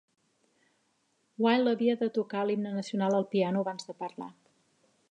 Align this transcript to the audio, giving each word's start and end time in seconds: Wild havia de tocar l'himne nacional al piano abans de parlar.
Wild 1.45 1.71
havia 1.73 1.97
de 2.01 2.09
tocar 2.17 2.43
l'himne 2.49 2.73
nacional 2.79 3.19
al 3.21 3.31
piano 3.37 3.65
abans 3.67 3.91
de 3.93 3.99
parlar. 4.03 4.35